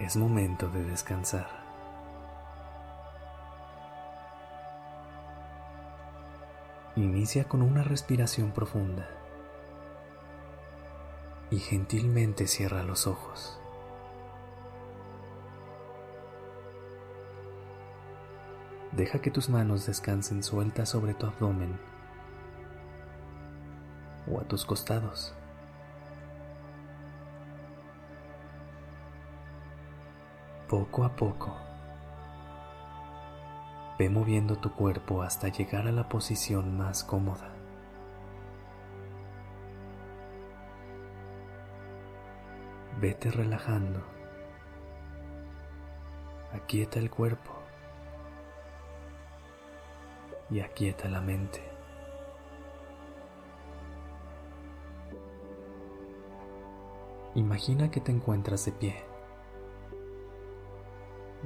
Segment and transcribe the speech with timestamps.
[0.00, 1.46] Es momento de descansar.
[6.96, 9.08] Inicia con una respiración profunda
[11.50, 13.60] y gentilmente cierra los ojos.
[18.90, 21.78] Deja que tus manos descansen sueltas sobre tu abdomen
[24.28, 25.34] o a tus costados.
[30.74, 31.54] Poco a poco
[33.96, 37.48] Ve moviendo tu cuerpo hasta llegar a la posición más cómoda.
[43.00, 44.02] Vete relajando.
[46.52, 47.52] Aquieta el cuerpo
[50.50, 51.62] y aquieta la mente.
[57.36, 59.13] Imagina que te encuentras de pie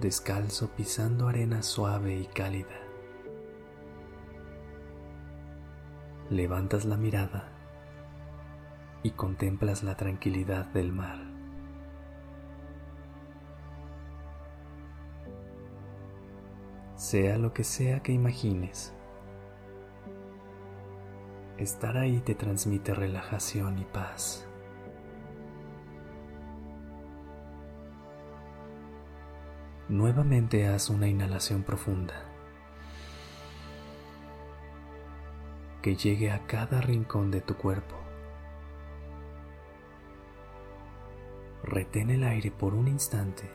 [0.00, 2.80] descalzo pisando arena suave y cálida.
[6.30, 7.48] Levantas la mirada
[9.02, 11.18] y contemplas la tranquilidad del mar.
[16.94, 18.92] Sea lo que sea que imagines,
[21.56, 24.47] estar ahí te transmite relajación y paz.
[29.88, 32.12] Nuevamente haz una inhalación profunda
[35.80, 37.96] que llegue a cada rincón de tu cuerpo.
[41.62, 43.50] Retén el aire por un instante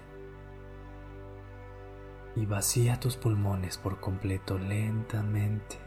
[2.35, 5.77] y vacía tus pulmones por completo lentamente.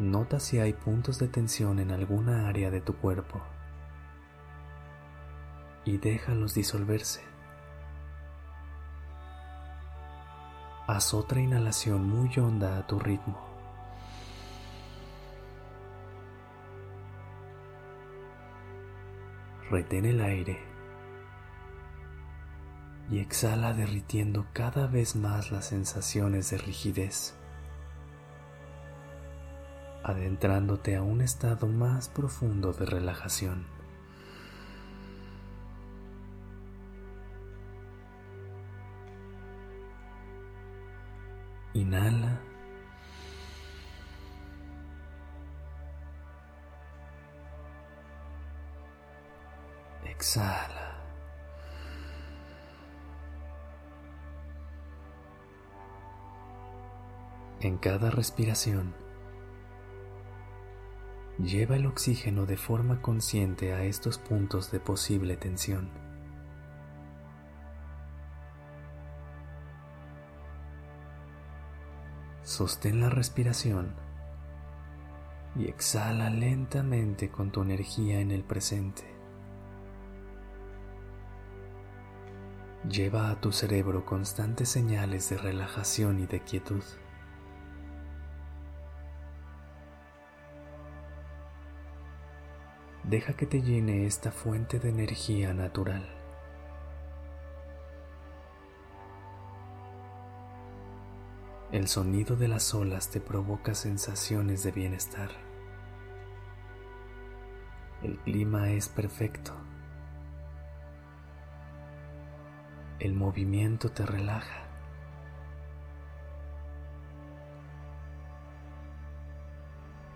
[0.00, 3.40] Nota si hay puntos de tensión en alguna área de tu cuerpo
[5.84, 7.22] y déjalos disolverse.
[10.86, 13.40] Haz otra inhalación muy honda a tu ritmo.
[19.70, 20.74] Retén el aire
[23.10, 27.34] y exhala derritiendo cada vez más las sensaciones de rigidez,
[30.02, 33.73] adentrándote a un estado más profundo de relajación.
[41.74, 42.40] Inhala.
[50.04, 50.94] Exhala.
[57.60, 58.94] En cada respiración,
[61.38, 66.03] lleva el oxígeno de forma consciente a estos puntos de posible tensión.
[72.44, 73.94] Sostén la respiración
[75.56, 79.02] y exhala lentamente con tu energía en el presente.
[82.86, 86.82] Lleva a tu cerebro constantes señales de relajación y de quietud.
[93.04, 96.23] Deja que te llene esta fuente de energía natural.
[101.74, 105.30] El sonido de las olas te provoca sensaciones de bienestar.
[108.00, 109.52] El clima es perfecto.
[113.00, 114.68] El movimiento te relaja.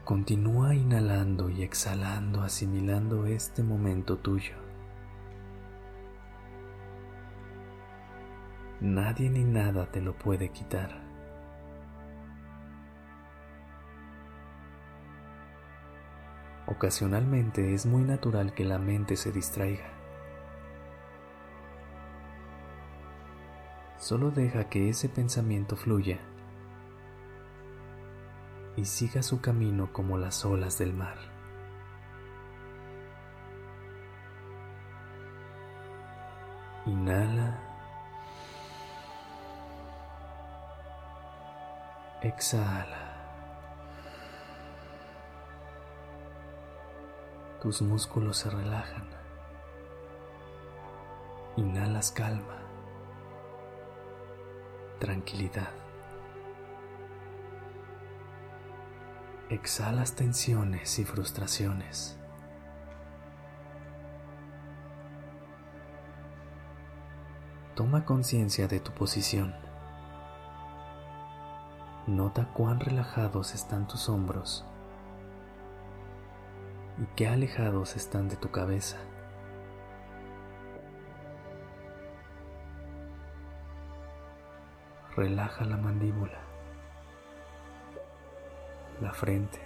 [0.05, 4.55] Continúa inhalando y exhalando, asimilando este momento tuyo.
[8.81, 11.08] Nadie ni nada te lo puede quitar.
[16.71, 19.91] Ocasionalmente es muy natural que la mente se distraiga.
[23.97, 26.19] Solo deja que ese pensamiento fluya
[28.77, 31.17] y siga su camino como las olas del mar.
[36.85, 37.59] Inhala.
[42.23, 43.08] Exhala.
[47.61, 49.09] Tus músculos se relajan.
[51.57, 52.63] Inhalas calma,
[55.01, 55.71] tranquilidad.
[59.49, 62.17] Exhalas tensiones y frustraciones.
[67.75, 69.53] Toma conciencia de tu posición.
[72.07, 74.65] Nota cuán relajados están tus hombros
[77.01, 78.99] y qué alejados están de tu cabeza.
[85.17, 86.39] Relaja la mandíbula,
[89.01, 89.59] la frente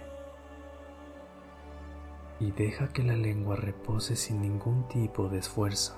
[2.39, 5.95] y deja que la lengua repose sin ningún tipo de esfuerzo.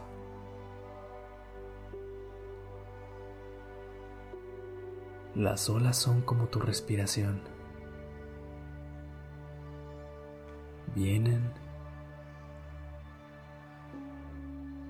[5.34, 7.55] Las olas son como tu respiración.
[10.96, 11.52] Vienen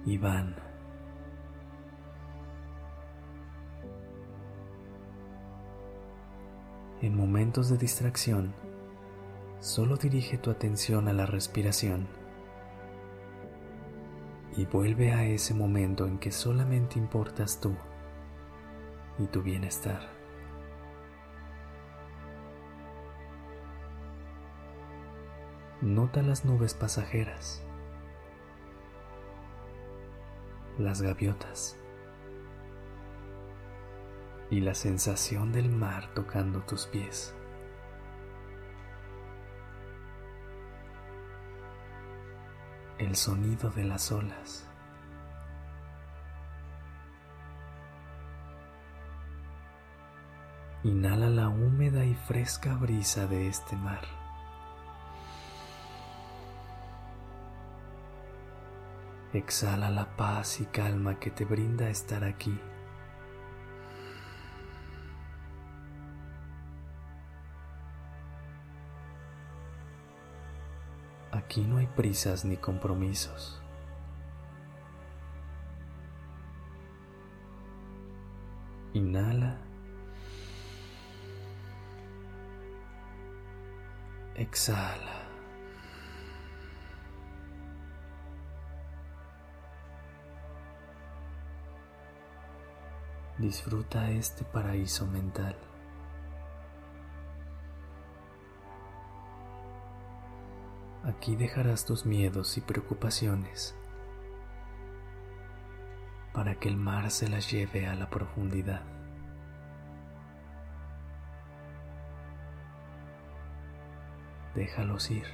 [0.06, 0.56] y van.
[7.02, 8.54] En momentos de distracción,
[9.60, 12.08] solo dirige tu atención a la respiración
[14.56, 17.76] y vuelve a ese momento en que solamente importas tú
[19.18, 20.15] y tu bienestar.
[25.86, 27.64] Nota las nubes pasajeras,
[30.80, 31.78] las gaviotas
[34.50, 37.36] y la sensación del mar tocando tus pies.
[42.98, 44.68] El sonido de las olas.
[50.82, 54.25] Inhala la húmeda y fresca brisa de este mar.
[59.36, 62.58] Exhala la paz y calma que te brinda estar aquí.
[71.34, 73.62] Aquí no hay prisas ni compromisos.
[78.94, 79.58] Inhala.
[84.36, 85.15] Exhala.
[93.38, 95.58] Disfruta este paraíso mental.
[101.04, 103.76] Aquí dejarás tus miedos y preocupaciones
[106.34, 108.82] para que el mar se las lleve a la profundidad.
[114.56, 115.28] Déjalos ir.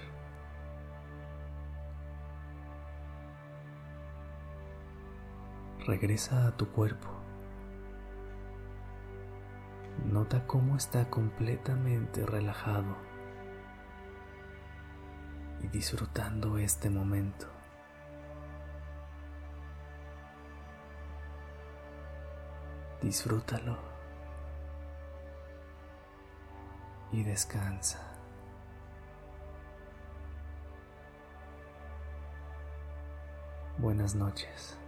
[5.85, 7.20] Regresa a tu cuerpo.
[10.11, 12.97] Nota cómo está completamente relajado
[15.61, 17.47] y disfrutando este momento.
[23.01, 23.77] Disfrútalo
[27.13, 28.01] y descansa.
[33.77, 34.80] Buenas noches.